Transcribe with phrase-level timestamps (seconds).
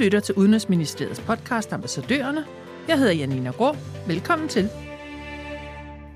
[0.00, 2.44] lytter til Udenrigsministeriets podcast Ambassadørerne.
[2.88, 3.76] Jeg hedder Janina Grå.
[4.06, 4.68] Velkommen til.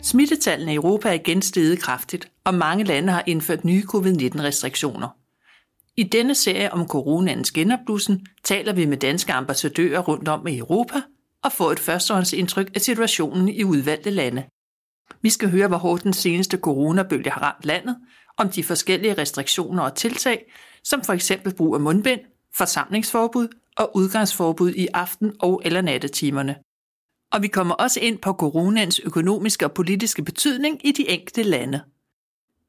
[0.03, 5.09] Smittetallene i Europa er igen steget kraftigt, og mange lande har indført nye covid-19-restriktioner.
[5.97, 11.03] I denne serie om coronaens genopblussen taler vi med danske ambassadører rundt om i Europa
[11.43, 14.45] og får et førstehåndsindtryk af situationen i udvalgte lande.
[15.23, 17.97] Vi skal høre, hvor hårdt den seneste coronabølge har ramt landet,
[18.37, 20.53] om de forskellige restriktioner og tiltag,
[20.85, 22.21] som for eksempel brug af mundbind,
[22.57, 26.57] forsamlingsforbud og udgangsforbud i aften- og eller nattetimerne.
[27.33, 31.81] Og vi kommer også ind på coronaens økonomiske og politiske betydning i de enkelte lande.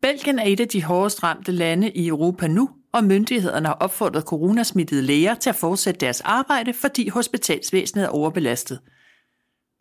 [0.01, 4.23] Belgien er et af de hårdest ramte lande i Europa nu, og myndighederne har opfordret
[4.23, 8.79] coronasmittede læger til at fortsætte deres arbejde, fordi hospitalsvæsenet er overbelastet.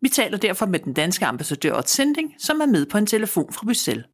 [0.01, 3.53] Vi taler derfor med den danske ambassadør Ott Sending, som er med på en telefon
[3.53, 4.05] fra Bruxelles.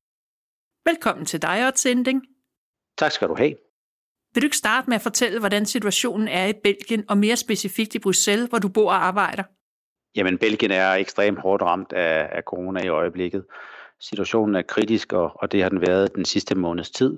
[0.86, 2.22] Velkommen til dig, Ott Sending.
[2.98, 3.56] Tak skal du have.
[4.34, 7.96] Vil du ikke starte med at fortælle, hvordan situationen er i Belgien, og mere specifikt
[7.96, 9.44] i Bruxelles, hvor du bor og arbejder?
[10.16, 13.46] Jamen, Belgien er ekstremt hårdt ramt af, af corona i øjeblikket.
[14.00, 17.18] Situationen er kritisk, og, og det har den været den sidste måneds tid.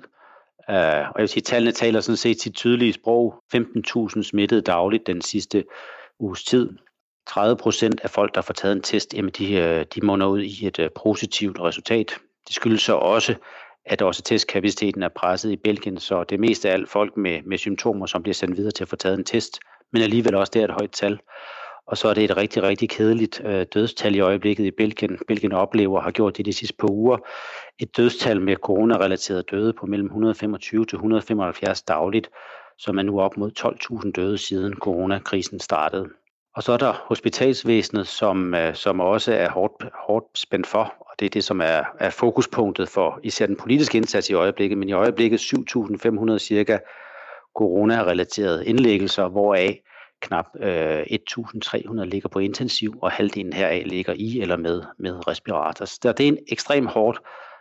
[0.68, 3.34] Uh, og jeg vil sige, tallene taler sådan set sit tydelige sprog.
[3.54, 5.64] 15.000 smittede dagligt den sidste
[6.18, 6.70] uges tid.
[7.26, 10.40] 30 procent af folk, der får taget en test, jamen de, øh, de munder ud
[10.40, 12.18] i et uh, positivt resultat.
[12.48, 13.34] Det skyldes så også,
[13.86, 17.58] at også testkapaciteten er presset i Belgien, så det meste af alt folk med, med
[17.58, 19.60] symptomer, som bliver sendt videre til at få taget en test,
[19.92, 21.18] men alligevel også det er et højt tal.
[21.86, 25.18] Og så er det et rigtig, rigtig kedeligt øh, dødstal i øjeblikket i Belgien.
[25.28, 27.18] Belgien oplever har gjort det de sidste par uger.
[27.78, 32.30] Et dødstal med coronarelateret døde på mellem 125 til 175 dagligt,
[32.78, 33.50] som er nu op mod
[34.04, 36.08] 12.000 døde siden coronakrisen startede.
[36.54, 41.14] Og så er der hospitalsvæsenet, som, øh, som også er hårdt, hårdt spændt for, og
[41.18, 44.88] det er det, som er, er fokuspunktet for især den politiske indsats i øjeblikket, men
[44.88, 46.78] i øjeblikket 7.500 cirka
[47.54, 49.80] corona-relaterede indlæggelser, hvoraf
[50.20, 55.84] knap øh, 1.300 ligger på intensiv, og halvdelen heraf ligger i eller med, med respirator.
[55.84, 57.18] Så det er en ekstremt hårdt,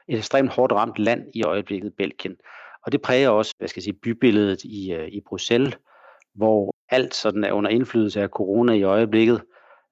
[0.07, 2.35] et ekstremt hårdt ramt land i øjeblikket, Belgien.
[2.85, 5.78] Og det præger også hvad skal jeg sige, bybilledet i, øh, i Bruxelles,
[6.35, 9.41] hvor alt sådan er under indflydelse af corona i øjeblikket.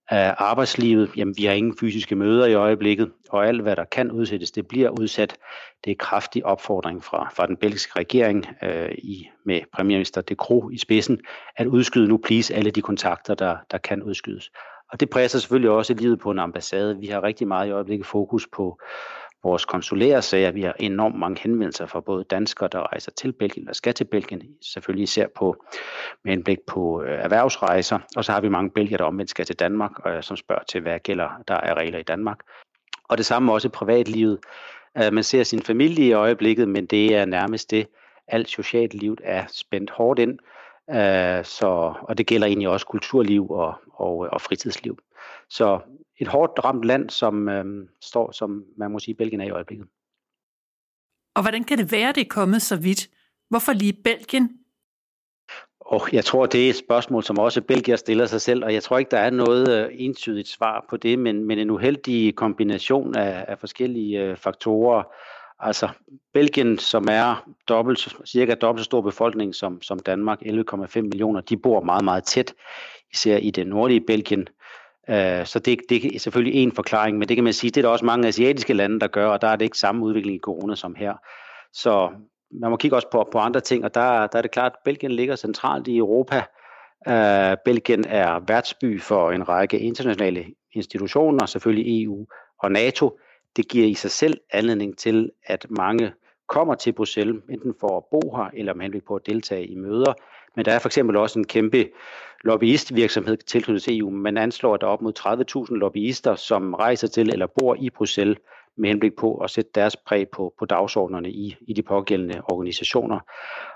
[0.09, 4.11] Af arbejdslivet, jamen vi har ingen fysiske møder i øjeblikket, og alt hvad der kan
[4.11, 5.37] udsættes, det bliver udsat.
[5.85, 10.69] Det er kraftig opfordring fra, fra den belgiske regering øh, i, med premierminister De Croo
[10.69, 11.19] i spidsen,
[11.57, 14.51] at udskyde nu please alle de kontakter, der, der kan udskydes.
[14.91, 16.97] Og det presser selvfølgelig også livet på en ambassade.
[16.97, 18.79] Vi har rigtig meget i øjeblikket fokus på
[19.43, 20.51] vores konsulære sager.
[20.51, 24.05] Vi har enormt mange henvendelser fra både danskere, der rejser til Belgien og skal til
[24.05, 25.65] Belgien, selvfølgelig især på,
[26.23, 27.99] med henblik på øh, erhvervsrejser.
[28.15, 30.81] Og så har vi mange belgier, der omvendt skal til Danmark, og som spørger til,
[30.81, 32.39] hvad gælder der er regler i Danmark.
[33.09, 34.39] Og det samme også i privatlivet.
[34.97, 37.87] Øh, man ser sin familie i øjeblikket, men det er nærmest det.
[38.27, 40.39] Alt socialt liv er spændt hårdt ind,
[40.89, 44.97] øh, så, og det gælder egentlig også kulturliv og, og, øh, og fritidsliv.
[45.49, 45.79] Så
[46.21, 47.65] et hårdt ramt land, som øh,
[48.01, 49.87] står, som man må sige, Belgien er i øjeblikket.
[51.35, 53.09] Og hvordan kan det være, det er kommet så vidt?
[53.49, 54.49] Hvorfor lige Belgien?
[55.79, 58.83] Og jeg tror, det er et spørgsmål, som også Belgier stiller sig selv, og jeg
[58.83, 63.15] tror ikke, der er noget øh, entydigt svar på det, men, men en uheldig kombination
[63.15, 65.03] af, af forskellige øh, faktorer.
[65.59, 65.89] Altså
[66.33, 71.57] Belgien, som er dobbelt, cirka dobbelt så stor befolkning som, som Danmark, 11,5 millioner, de
[71.57, 72.53] bor meget, meget tæt,
[73.13, 74.47] især i det nordlige Belgien.
[75.09, 77.81] Øh, så det, det er selvfølgelig en forklaring, men det kan man sige, det er
[77.81, 80.39] der også mange asiatiske lande, der gør, og der er det ikke samme udvikling i
[80.39, 81.13] corona som her.
[81.73, 82.09] Så
[82.61, 84.79] man må kigge også på, på andre ting, og der, der er det klart, at
[84.85, 86.43] Belgien ligger centralt i Europa.
[87.07, 92.27] Uh, Belgien er værtsby for en række internationale institutioner, selvfølgelig EU
[92.59, 93.19] og NATO.
[93.55, 96.11] Det giver i sig selv anledning til, at mange
[96.49, 99.75] kommer til Bruxelles, enten for at bo her, eller med henblik på at deltage i
[99.75, 100.13] møder.
[100.55, 101.89] Men der er for eksempel også en kæmpe
[102.43, 104.09] lobbyistvirksomhed tilknyttet til EU.
[104.09, 107.89] Man anslår, at der er op mod 30.000 lobbyister, som rejser til eller bor i
[107.89, 108.37] Bruxelles
[108.77, 113.19] med henblik på at sætte deres præg på, på dagsordnerne i, i de pågældende organisationer.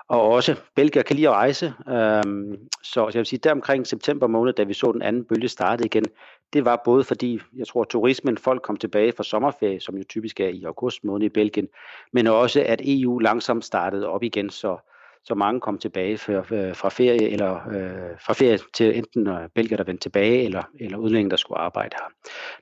[0.07, 4.53] Og også Belgier kan lige rejse, øhm, så jeg vil sige, der omkring september måned,
[4.53, 6.05] da vi så den anden bølge starte igen,
[6.53, 10.39] det var både fordi, jeg tror, turismen, folk kom tilbage fra sommerferie, som jo typisk
[10.39, 11.67] er i august måned i Belgien,
[12.13, 14.77] men også at EU langsomt startede op igen, så
[15.25, 19.77] så mange kom tilbage øh, fra ferie eller øh, fra ferie til enten øh, Belgier,
[19.77, 22.09] der vendte tilbage, eller, eller udlændinge, der skulle arbejde her.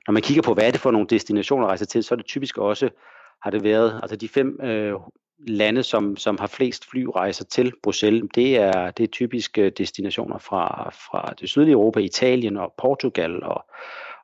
[0.06, 2.16] Når man kigger på, hvad er det for nogle destinationer at rejse til, så er
[2.16, 2.90] det typisk også,
[3.42, 4.94] har det været, altså de fem øh,
[5.48, 10.38] lande, som, som har flest flyrejser til Bruxelles, det er, det er typisk øh, destinationer
[10.38, 13.64] fra, fra det sydlige Europa, Italien og Portugal og,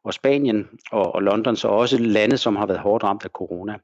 [0.04, 3.78] og Spanien og, og London, så også lande, som har været hårdt ramt af corona.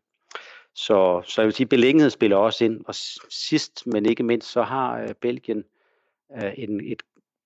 [0.76, 2.84] Så, så jeg vil sige, beliggenhed spiller også ind.
[2.86, 2.94] Og
[3.30, 5.64] sidst, men ikke mindst, så har øh, Belgien
[6.36, 7.02] øh, en, et,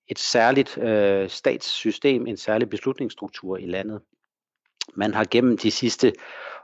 [0.08, 4.00] et særligt øh, statssystem, en særlig beslutningsstruktur i landet.
[4.94, 6.12] Man har gennem de sidste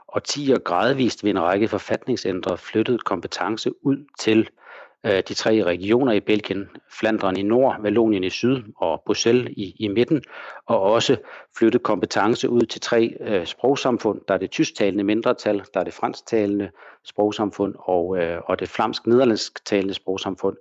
[0.07, 4.66] årtier gradvist ved en række forfatningsændre flyttet kompetence ud til øh,
[5.05, 9.75] Øh, de tre regioner i Belgien, Flandern i nord, Vallonien i syd og Bruxelles i,
[9.79, 10.23] i midten,
[10.65, 11.17] og også
[11.57, 14.21] flyttet kompetence ud til tre øh, sprogsamfund.
[14.27, 16.71] Der er det tysktalende mindretal, der er det fransktalende
[17.05, 20.57] sprogsamfund og, øh, og det flamsk-nederlandsktalende sprogsamfund.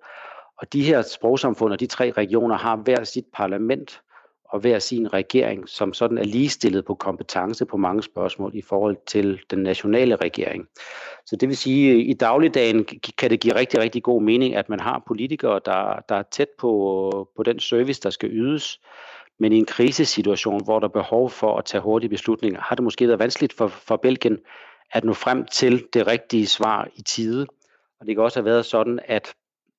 [0.58, 4.00] Og de her sprogsamfund og de tre regioner har hver sit parlament
[4.48, 8.96] og hver sin regering, som sådan er ligestillet på kompetence på mange spørgsmål i forhold
[9.06, 10.68] til den nationale regering.
[11.26, 12.84] Så det vil sige, at i dagligdagen
[13.18, 16.48] kan det give rigtig, rigtig god mening, at man har politikere, der, der er tæt
[16.58, 18.80] på, på den service, der skal ydes.
[19.38, 22.84] Men i en krisesituation, hvor der er behov for at tage hurtige beslutninger, har det
[22.84, 24.38] måske været vanskeligt for, for Belgien
[24.92, 27.46] at nå frem til det rigtige svar i tide.
[28.00, 29.34] Og det kan også have været sådan, at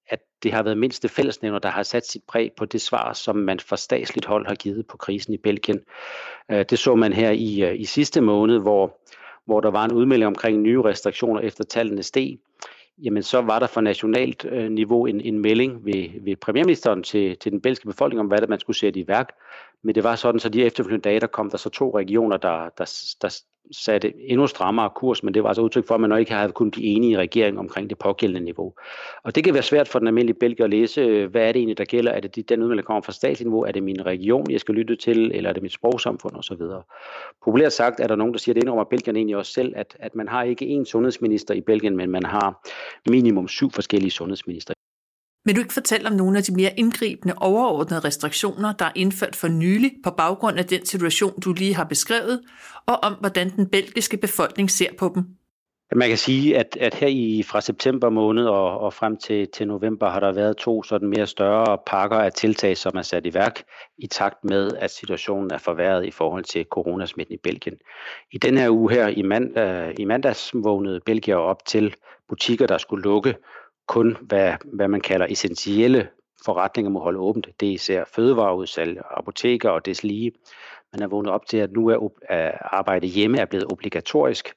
[0.09, 3.36] at det har været mindste fællesnævner, der har sat sit præg på det svar, som
[3.36, 5.80] man fra statsligt hold har givet på krisen i Belgien.
[6.51, 8.98] Øh, det så man her i, øh, i sidste måned, hvor,
[9.45, 12.38] hvor der var en udmelding omkring nye restriktioner efter tallene steg.
[13.04, 17.38] Jamen så var der fra nationalt øh, niveau en, en melding ved, ved premierministeren til,
[17.38, 19.30] til den belgiske befolkning om, hvad det man skulle sætte i værk.
[19.83, 22.69] Men det var sådan, så de efterfølgende dage, der kom der så to regioner, der,
[22.77, 23.42] der, der
[23.72, 26.72] satte endnu strammere kurs, men det var altså udtryk for, at man ikke havde kunnet
[26.72, 28.74] blive enige i regeringen omkring det pågældende niveau.
[29.24, 31.78] Og det kan være svært for den almindelige belgier at læse, hvad er det egentlig,
[31.78, 32.12] der gælder?
[32.12, 33.62] Er det den udmelding, der kommer fra statsniveau?
[33.62, 35.31] Er det min region, jeg skal lytte til?
[35.36, 36.62] Eller er det mit sprogsamfund osv.?
[37.44, 39.98] Populært sagt er der nogen, der siger, at det indrømmer belgierne egentlig også selv, at,
[40.00, 42.68] at man har ikke én sundhedsminister i Belgien, men man har
[43.10, 44.74] minimum syv forskellige sundhedsminister.
[45.48, 49.36] Vil du ikke fortælle om nogle af de mere indgribende overordnede restriktioner, der er indført
[49.36, 52.42] for nylig på baggrund af den situation, du lige har beskrevet,
[52.86, 55.24] og om hvordan den belgiske befolkning ser på dem?
[55.96, 59.68] Man kan sige, at, at her i fra september måned og, og frem til, til
[59.68, 63.34] november har der været to sådan mere større pakker af tiltag, som er sat i
[63.34, 63.64] værk
[63.98, 67.76] i takt med, at situationen er forværret i forhold til coronasmitten i Belgien.
[68.32, 71.96] I den her uge her i, mand, øh, i mandags vågnede Belgier op til
[72.30, 73.36] butikker, der skulle lukke,
[73.88, 76.07] kun hvad, hvad man kalder essentielle
[76.45, 77.48] forretninger må holde åbent.
[77.60, 80.31] Det er især fødevareudsalg, apoteker og deslige.
[80.94, 84.54] Man er vågnet op til, at nu er arbejde hjemme er blevet obligatorisk.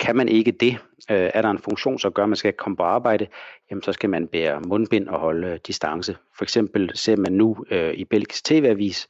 [0.00, 0.72] Kan man ikke det,
[1.10, 3.26] øh, er der en funktion, så gør, at man skal komme på arbejde,
[3.70, 6.16] jamen så skal man bære mundbind og holde distance.
[6.36, 9.08] For eksempel ser man nu øh, i Belgisk TV-avis,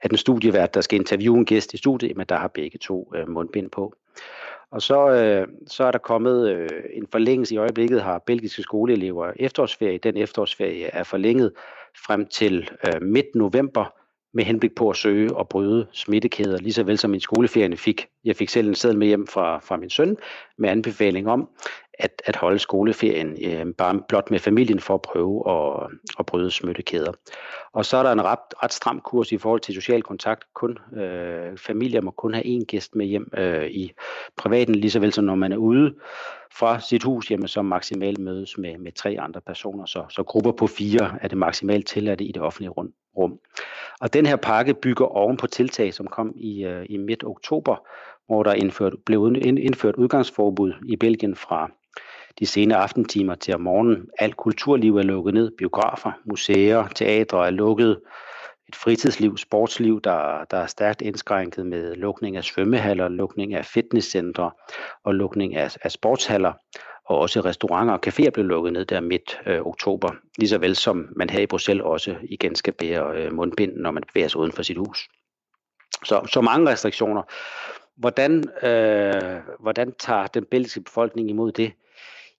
[0.00, 3.12] at en studievært, der skal interviewe en gæst i studiet, jamen der har begge to
[3.16, 3.94] øh, mundbind på.
[4.72, 7.54] Og så, øh, så er der kommet øh, en forlængelse.
[7.54, 9.98] I øjeblikket har belgiske skoleelever efterårsferie.
[9.98, 11.52] Den efterårsferie er forlænget
[12.06, 13.94] frem til øh, midt november
[14.34, 18.06] med henblik på at søge og bryde smittekæder, lige så vel som min skoleferie fik.
[18.24, 20.16] Jeg fik selv en seddel med hjem fra, fra min søn
[20.58, 21.48] med anbefaling om
[22.00, 26.50] at, at holde skoleferien øh, bare blot med familien for at prøve at, at bryde
[26.50, 27.12] smittekæder.
[27.72, 30.44] Og så er der en ret, ret stram kurs i forhold til social kontakt.
[30.54, 33.92] Kun øh, familier må kun have én gæst med hjem øh, i
[34.36, 35.94] privaten, lige så vel som når man er ude
[36.54, 39.86] fra sit hus, hjemme, så maksimalt mødes med, med tre andre personer.
[39.86, 43.38] Så, så grupper på fire er det maksimalt tilladte i det offentlige rum rum.
[44.00, 47.76] Og den her pakke bygger oven på tiltag, som kom i, øh, i midt oktober,
[48.26, 51.70] hvor der indført, blev indført udgangsforbud i Belgien fra
[52.40, 54.08] de sene aftentimer til om morgenen.
[54.18, 55.50] Alt kulturliv er lukket ned.
[55.58, 58.00] Biografer, museer, teatre er lukket.
[58.68, 64.50] Et fritidsliv, sportsliv, der, der er stærkt indskrænket med lukning af svømmehaller, lukning af fitnesscentre
[65.04, 66.52] og lukning af, af sportshaller
[67.10, 70.76] og også restauranter og caféer blev lukket ned der midt øh, oktober, lige så vel
[70.76, 74.40] som man her i Bruxelles også igen skal bære øh, mundbind, når man bevæger sig
[74.40, 75.08] uden for sit hus.
[76.04, 77.22] Så, så mange restriktioner.
[77.96, 81.72] Hvordan, øh, hvordan tager den belgiske befolkning imod det?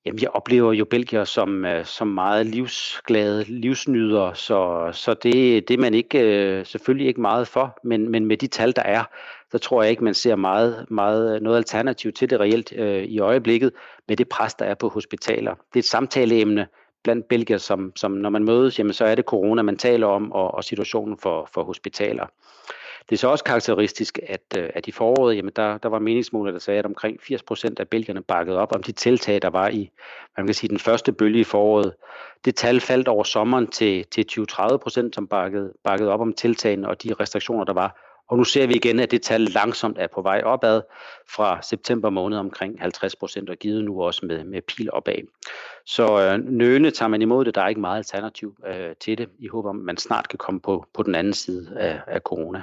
[0.06, 5.74] Jamen, jeg oplever jo Belgier som, øh, som meget livsglade, livsnyder, så, så det, det
[5.74, 9.04] er man ikke, øh, selvfølgelig ikke meget for, men, men med de tal, der er,
[9.52, 13.04] så tror jeg ikke, man ser meget, meget øh, noget alternativ til det reelt øh,
[13.04, 13.72] i øjeblikket
[14.08, 15.52] med det pres, der er på hospitaler.
[15.56, 16.68] Det er et samtaleemne
[17.04, 20.32] blandt Belgier, som, som når man mødes, jamen, så er det corona, man taler om,
[20.32, 22.26] og, og situationen for, for hospitaler.
[23.10, 26.52] Det er så også karakteristisk, at, øh, at i foråret, jamen der, der var meningsmåler,
[26.52, 29.68] der sagde, at omkring 80 procent af belgierne bakkede op om de tiltag, der var
[29.70, 29.92] i
[30.38, 31.94] man kan sige, den første bølge i foråret.
[32.46, 36.88] Det tal faldt over sommeren til, til 20-30 procent, som bakkede, bakkede op om tiltagene
[36.88, 38.08] og de restriktioner, der var.
[38.28, 40.82] Og nu ser vi igen, at det tal langsomt er på vej opad
[41.36, 45.28] fra september måned omkring 50 procent, og givet nu også med, med pil opad.
[45.86, 47.56] Så øh, nøgne tager man imod det.
[47.56, 49.30] Der er ikke meget alternativ øh, til det.
[49.40, 52.62] I håber, man snart kan komme på, på den anden side af, af corona.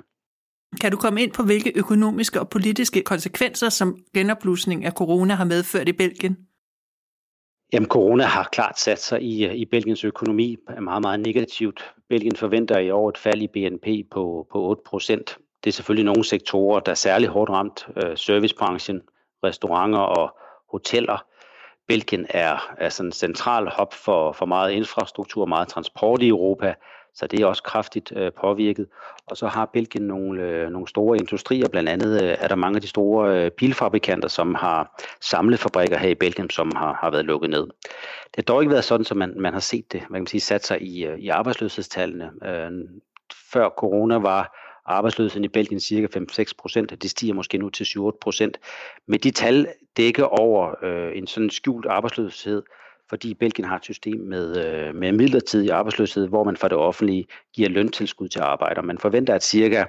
[0.80, 5.44] Kan du komme ind på, hvilke økonomiske og politiske konsekvenser, som genopblusning af corona har
[5.44, 6.37] medført i Belgien?
[7.72, 11.94] Jamen, corona har klart sat sig i, i Belgiens økonomi meget, meget negativt.
[12.08, 15.38] Belgien forventer i år et fald i BNP på, på 8 procent.
[15.64, 17.88] Det er selvfølgelig nogle sektorer, der er særlig hårdt ramt.
[17.96, 19.00] Øh, servicebranchen,
[19.44, 20.38] restauranter og
[20.70, 21.25] hoteller.
[21.88, 26.75] Belgien er, er sådan en central hop for, for meget infrastruktur, meget transport i Europa,
[27.14, 28.86] så det er også kraftigt øh, påvirket.
[29.26, 32.76] Og så har Belgien nogle, øh, nogle store industrier, blandt andet øh, er der mange
[32.76, 37.24] af de store øh, bilfabrikanter, som har samlefabrikker her i Belgien, som har, har været
[37.24, 37.66] lukket ned.
[38.24, 40.40] Det har dog ikke været sådan, som man, man har set det, man kan sige,
[40.40, 42.30] sat sig i, øh, i arbejdsløshedstallene.
[42.44, 42.70] Øh,
[43.52, 44.54] før corona var
[44.86, 48.58] arbejdsløsheden i Belgien cirka 5-6 procent, det stiger måske nu til 7-8 procent.
[49.06, 52.62] Men de tal dækker over øh, en sådan skjult arbejdsløshed,
[53.08, 57.26] fordi Belgien har et system med, øh, med midlertidig arbejdsløshed, hvor man fra det offentlige
[57.54, 58.82] giver løntilskud til arbejder.
[58.82, 59.84] Man forventer, at cirka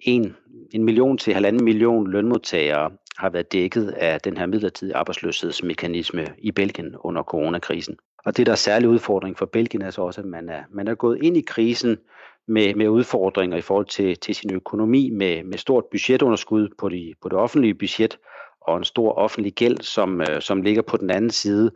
[0.00, 0.34] 1,
[0.72, 6.52] en million til halvanden million lønmodtagere har været dækket af den her midlertidige arbejdsløshedsmekanisme i
[6.52, 7.96] Belgien under coronakrisen.
[8.24, 10.88] Og det, der er særlig udfordring for Belgien, er så også, at man er, man
[10.88, 11.98] er gået ind i krisen
[12.48, 17.14] med, med udfordringer i forhold til, til sin økonomi, med, med stort budgetunderskud på, de,
[17.22, 18.18] på det offentlige budget,
[18.60, 21.70] og en stor offentlig gæld, som, øh, som ligger på den anden side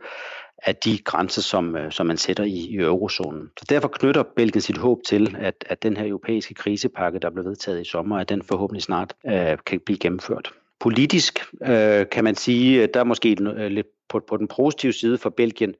[0.65, 3.49] af de grænser, som, øh, som man sætter i, i eurozonen.
[3.59, 7.45] Så derfor knytter Belgien sit håb til, at, at den her europæiske krisepakke, der blev
[7.45, 10.51] vedtaget i sommer, at den forhåbentlig snart øh, kan blive gennemført.
[10.79, 14.93] Politisk øh, kan man sige, øh, der er måske øh, lidt på, på den positive
[14.93, 15.75] side for Belgien.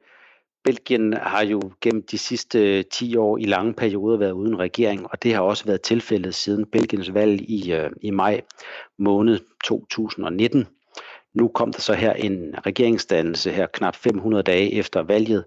[0.63, 5.07] Belgien har jo gennem de sidste øh, 10 år i lange perioder været uden regering,
[5.11, 8.41] og det har også været tilfældet siden Belgiens valg i, øh, i maj
[8.97, 10.67] måned 2019.
[11.33, 15.45] Nu kom der så her en regeringsdannelse her knap 500 dage efter valget,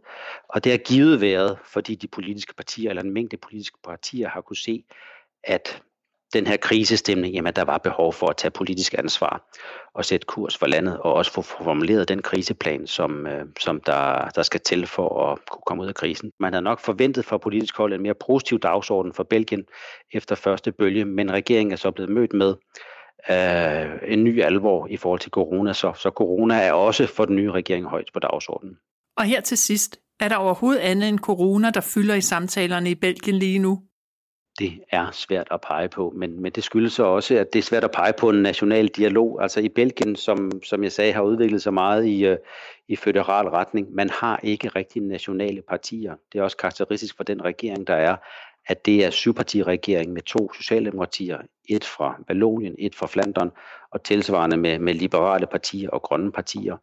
[0.49, 4.41] og det har givet været, fordi de politiske partier, eller en mængde politiske partier, har
[4.41, 4.85] kunne se,
[5.45, 5.83] at
[6.33, 9.51] den her krisestemning, jamen der var behov for at tage politisk ansvar
[9.95, 14.29] og sætte kurs for landet, og også få formuleret den kriseplan, som, øh, som der,
[14.35, 16.33] der skal til for at kunne komme ud af krisen.
[16.41, 19.65] Man havde nok forventet fra politisk hold en mere positiv dagsorden for Belgien
[20.13, 22.55] efter første bølge, men regeringen er så blevet mødt med,
[23.31, 27.37] øh, en ny alvor i forhold til corona, så, så corona er også for den
[27.37, 28.77] nye regering højt på dagsordenen.
[29.17, 32.95] Og her til sidst, er der overhovedet andet end corona, der fylder i samtalerne i
[32.95, 33.83] Belgien lige nu?
[34.59, 37.63] Det er svært at pege på, men, men det skyldes så også, at det er
[37.63, 39.43] svært at pege på en national dialog.
[39.43, 42.37] Altså i Belgien, som, som jeg sagde, har udviklet sig meget i, uh,
[42.89, 43.95] i federal retning.
[43.95, 46.15] Man har ikke rigtig nationale partier.
[46.33, 48.17] Det er også karakteristisk for den regering, der er,
[48.67, 53.51] at det er syvpartiregering med to socialdemokratier, et fra Vallonien, et fra Flandern,
[53.91, 56.77] og tilsvarende med, med liberale partier og grønne partier.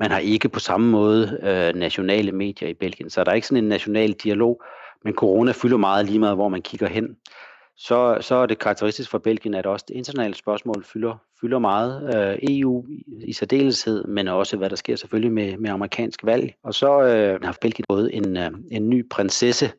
[0.00, 3.46] Man har ikke på samme måde øh, nationale medier i Belgien, så der er ikke
[3.46, 4.62] sådan en national dialog,
[5.04, 7.16] men corona fylder meget lige meget, hvor man kigger hen.
[7.76, 12.16] Så, så er det karakteristisk for Belgien, at også det internationale spørgsmål fylder, fylder meget.
[12.16, 12.86] Øh, EU
[13.20, 16.54] i særdeleshed, men også hvad der sker selvfølgelig med, med amerikansk valg.
[16.64, 19.72] Og så øh, har Belgien fået en, øh, en ny prinsesse,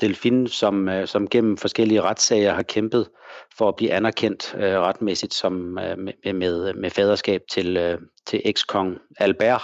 [0.00, 3.08] Delfin, som, øh, som gennem forskellige retssager har kæmpet
[3.56, 8.42] for at blive anerkendt øh, retmæssigt som, øh, med, med, med faderskab til, øh, til
[8.44, 9.62] ekskong Albert.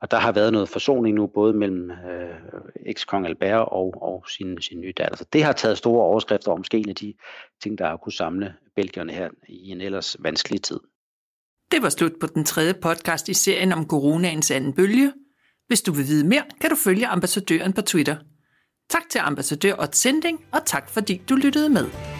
[0.00, 2.34] Og der har været noget forsoning nu, både mellem øh,
[2.86, 5.16] ekskong Albert og, og sin, sin nye datter.
[5.16, 7.14] Så det har taget store overskrifter om skeen af de
[7.62, 10.80] ting, der har kunne samle belgierne her i en ellers vanskelig tid.
[11.72, 15.12] Det var slut på den tredje podcast i serien om coronaens anden bølge.
[15.66, 18.16] Hvis du vil vide mere, kan du følge ambassadøren på Twitter–
[18.90, 22.13] Tak til ambassadør og Sending, og tak fordi du lyttede med.